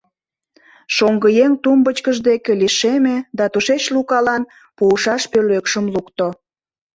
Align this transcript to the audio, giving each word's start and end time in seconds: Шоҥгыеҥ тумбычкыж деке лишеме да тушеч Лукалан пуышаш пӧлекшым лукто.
Шоҥгыеҥ 0.95 1.51
тумбычкыж 1.63 2.17
деке 2.27 2.51
лишеме 2.61 3.17
да 3.37 3.45
тушеч 3.53 3.83
Лукалан 3.95 4.43
пуышаш 4.77 5.23
пӧлекшым 5.31 5.85
лукто. 5.93 6.27